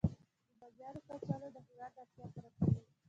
[0.03, 0.03] د
[0.59, 2.79] بامیان کچالو د هیواد اړتیا پوره کوي